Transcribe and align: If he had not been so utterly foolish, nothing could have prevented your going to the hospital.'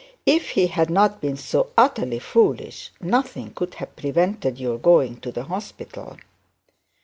If 0.25 0.49
he 0.53 0.65
had 0.65 0.89
not 0.89 1.21
been 1.21 1.37
so 1.37 1.69
utterly 1.77 2.17
foolish, 2.17 2.89
nothing 2.99 3.51
could 3.53 3.75
have 3.75 3.95
prevented 3.95 4.57
your 4.57 4.79
going 4.79 5.17
to 5.19 5.31
the 5.31 5.43
hospital.' 5.43 6.17